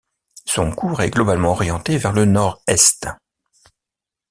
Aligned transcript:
Son 0.45 0.71
cours 0.71 1.03
est 1.03 1.11
globalement 1.11 1.51
orienté 1.51 1.99
vers 1.99 2.11
le 2.11 2.25
nord-est. 2.25 3.05